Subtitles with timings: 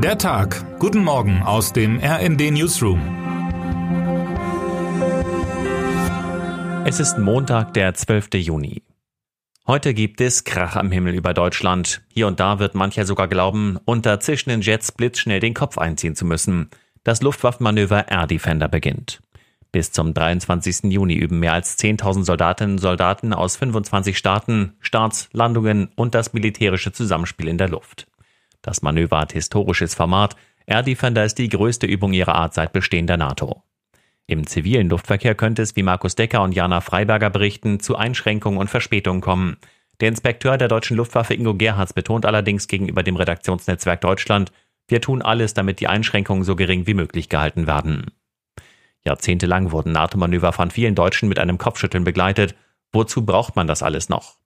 [0.00, 0.78] Der Tag.
[0.78, 3.00] Guten Morgen aus dem RND Newsroom.
[6.84, 8.34] Es ist Montag, der 12.
[8.34, 8.84] Juni.
[9.66, 12.02] Heute gibt es Krach am Himmel über Deutschland.
[12.12, 16.24] Hier und da wird mancher sogar glauben, unter zischenden Jets blitzschnell den Kopf einziehen zu
[16.24, 16.70] müssen.
[17.02, 19.20] Das Luftwaffenmanöver Air Defender beginnt.
[19.72, 20.92] Bis zum 23.
[20.92, 26.34] Juni üben mehr als 10.000 Soldatinnen und Soldaten aus 25 Staaten Starts, Landungen und das
[26.34, 28.06] militärische Zusammenspiel in der Luft.
[28.68, 30.36] Das Manöver hat historisches Format.
[30.66, 33.62] Air Defender ist die größte Übung ihrer Art seit Bestehen der NATO.
[34.26, 38.68] Im zivilen Luftverkehr könnte es, wie Markus Decker und Jana Freiberger berichten, zu Einschränkungen und
[38.68, 39.56] Verspätungen kommen.
[40.00, 44.52] Der Inspekteur der deutschen Luftwaffe Ingo Gerhards betont allerdings gegenüber dem Redaktionsnetzwerk Deutschland,
[44.86, 48.10] wir tun alles, damit die Einschränkungen so gering wie möglich gehalten werden.
[49.02, 52.54] Jahrzehntelang wurden NATO-Manöver von vielen Deutschen mit einem Kopfschütteln begleitet.
[52.92, 54.36] Wozu braucht man das alles noch?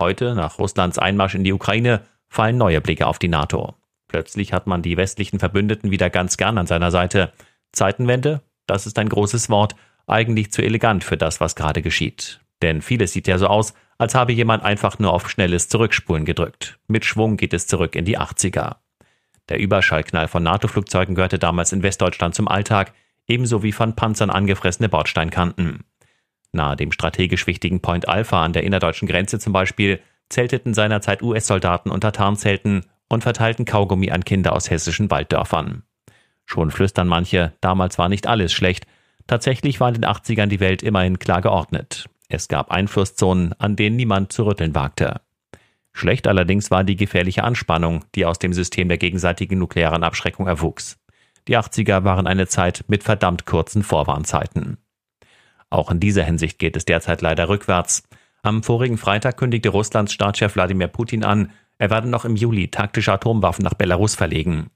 [0.00, 3.74] Heute, nach Russlands Einmarsch in die Ukraine, fallen neue Blicke auf die NATO.
[4.08, 7.32] Plötzlich hat man die westlichen Verbündeten wieder ganz gern an seiner Seite.
[7.72, 8.42] Zeitenwende?
[8.66, 12.40] Das ist ein großes Wort, eigentlich zu elegant für das, was gerade geschieht.
[12.62, 16.78] Denn vieles sieht ja so aus, als habe jemand einfach nur auf schnelles Zurückspulen gedrückt.
[16.86, 18.76] Mit Schwung geht es zurück in die 80er.
[19.48, 22.92] Der Überschallknall von NATO-Flugzeugen gehörte damals in Westdeutschland zum Alltag,
[23.26, 25.84] ebenso wie von Panzern angefressene Bordsteinkanten.
[26.52, 31.90] Nahe dem strategisch wichtigen Point Alpha an der innerdeutschen Grenze zum Beispiel zelteten seinerzeit US-Soldaten
[31.90, 35.82] unter Tarnzelten und verteilten Kaugummi an Kinder aus hessischen Walddörfern.
[36.44, 38.86] Schon flüstern manche, damals war nicht alles schlecht.
[39.26, 42.08] Tatsächlich war in den 80ern die Welt immerhin klar geordnet.
[42.28, 45.20] Es gab Einflusszonen, an denen niemand zu rütteln wagte.
[45.92, 50.98] Schlecht allerdings war die gefährliche Anspannung, die aus dem System der gegenseitigen nuklearen Abschreckung erwuchs.
[51.48, 54.78] Die 80er waren eine Zeit mit verdammt kurzen Vorwarnzeiten.
[55.70, 58.02] Auch in dieser Hinsicht geht es derzeit leider rückwärts.
[58.42, 63.12] Am vorigen Freitag kündigte Russlands Staatschef Wladimir Putin an, er werde noch im Juli taktische
[63.12, 64.70] Atomwaffen nach Belarus verlegen.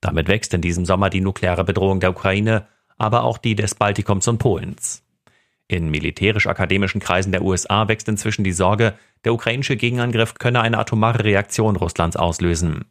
[0.00, 2.66] Damit wächst in diesem Sommer die nukleare Bedrohung der Ukraine,
[2.98, 5.02] aber auch die des Baltikums und Polens.
[5.68, 8.94] In militärisch-akademischen Kreisen der USA wächst inzwischen die Sorge,
[9.24, 12.84] der ukrainische Gegenangriff könne eine atomare Reaktion Russlands auslösen.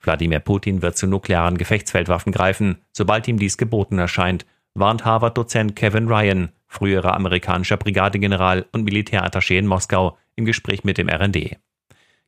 [0.00, 6.08] Wladimir Putin wird zu nuklearen Gefechtsfeldwaffen greifen, sobald ihm dies geboten erscheint, warnt Harvard-Dozent Kevin
[6.08, 11.56] Ryan, früherer amerikanischer Brigadegeneral und Militärattaché in Moskau, im Gespräch mit dem RND.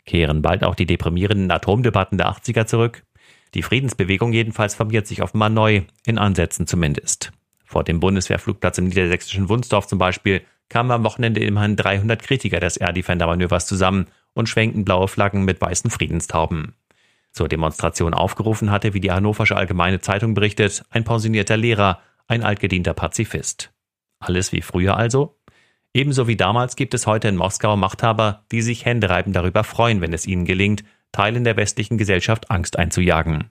[0.06, 3.04] Kehren bald auch die deprimierenden Atomdebatten der 80er zurück?
[3.54, 7.32] Die Friedensbewegung jedenfalls formiert sich offenbar neu, in Ansätzen zumindest.
[7.64, 12.76] Vor dem Bundeswehrflugplatz im niedersächsischen Wunsdorf zum Beispiel kamen am Wochenende immerhin 300 Kritiker des
[12.76, 16.74] Air Defender Manövers zusammen und schwenkten blaue Flaggen mit weißen Friedenstauben.
[17.32, 22.94] Zur Demonstration aufgerufen hatte, wie die Hannoversche Allgemeine Zeitung berichtet, ein pensionierter Lehrer, ein altgedienter
[22.94, 23.70] Pazifist.
[24.20, 25.38] Alles wie früher also?
[25.94, 30.12] Ebenso wie damals gibt es heute in Moskau Machthaber, die sich händereibend darüber freuen, wenn
[30.12, 33.50] es ihnen gelingt, Teilen der westlichen Gesellschaft Angst einzujagen.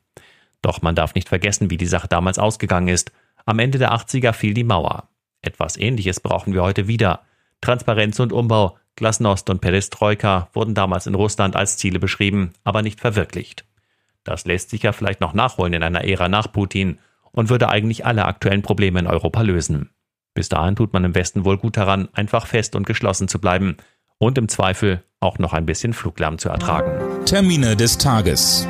[0.61, 3.11] Doch man darf nicht vergessen, wie die Sache damals ausgegangen ist.
[3.45, 5.09] Am Ende der 80er fiel die Mauer.
[5.41, 7.21] Etwas Ähnliches brauchen wir heute wieder.
[7.61, 12.99] Transparenz und Umbau, Glasnost und Perestroika wurden damals in Russland als Ziele beschrieben, aber nicht
[12.99, 13.65] verwirklicht.
[14.23, 16.99] Das lässt sich ja vielleicht noch nachholen in einer Ära nach Putin
[17.31, 19.89] und würde eigentlich alle aktuellen Probleme in Europa lösen.
[20.37, 23.77] Bis dahin tut man im Westen wohl gut daran, einfach fest und geschlossen zu bleiben
[24.19, 27.25] und im Zweifel auch noch ein bisschen Fluglärm zu ertragen.
[27.25, 28.67] Termine des Tages.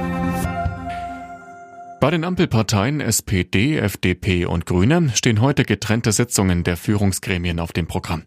[2.00, 7.86] Bei den Ampelparteien SPD, FDP und Grüne stehen heute getrennte Sitzungen der Führungsgremien auf dem
[7.86, 8.24] Programm.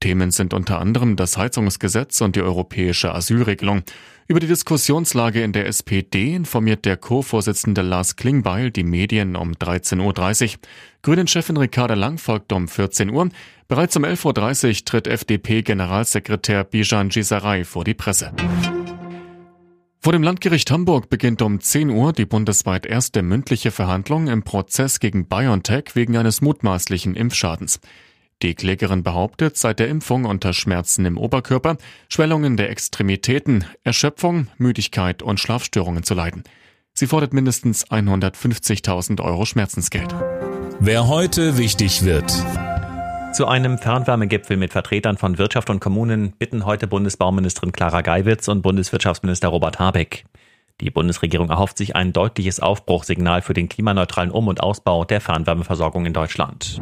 [0.00, 3.82] Themen sind unter anderem das Heizungsgesetz und die europäische Asylregelung.
[4.28, 10.54] Über die Diskussionslage in der SPD informiert der Co-Vorsitzende Lars Klingbeil die Medien um 13.30
[10.54, 10.60] Uhr.
[11.02, 13.30] Grünen-Chefin Ricarda Lang folgt um 14 Uhr.
[13.68, 18.32] Bereits um 11.30 Uhr tritt FDP-Generalsekretär Bijan Gisaray vor die Presse.
[20.06, 25.00] Vor dem Landgericht Hamburg beginnt um 10 Uhr die bundesweit erste mündliche Verhandlung im Prozess
[25.00, 27.80] gegen BioNTech wegen eines mutmaßlichen Impfschadens.
[28.42, 35.22] Die Klägerin behauptet, seit der Impfung unter Schmerzen im Oberkörper, Schwellungen der Extremitäten, Erschöpfung, Müdigkeit
[35.22, 36.44] und Schlafstörungen zu leiden.
[36.92, 40.14] Sie fordert mindestens 150.000 Euro Schmerzensgeld.
[40.80, 42.30] Wer heute wichtig wird.
[43.32, 48.62] Zu einem Fernwärmegipfel mit Vertretern von Wirtschaft und Kommunen bitten heute Bundesbauministerin Clara Geiwitz und
[48.62, 50.24] Bundeswirtschaftsminister Robert Habeck.
[50.82, 56.04] Die Bundesregierung erhofft sich ein deutliches Aufbruchsignal für den klimaneutralen Um- und Ausbau der Fernwärmeversorgung
[56.04, 56.80] in Deutschland.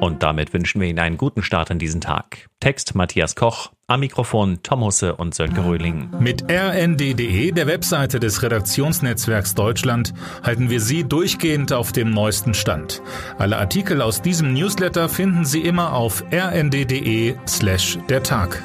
[0.00, 2.48] Und damit wünschen wir Ihnen einen guten Start in diesen Tag.
[2.60, 6.10] Text Matthias Koch, am Mikrofon Tom Husse und Sönke Röhling.
[6.20, 10.12] Mit rnd.de, der Webseite des Redaktionsnetzwerks Deutschland,
[10.42, 13.02] halten wir Sie durchgehend auf dem neuesten Stand.
[13.38, 18.62] Alle Artikel aus diesem Newsletter finden Sie immer auf rnd.de slash der Tag.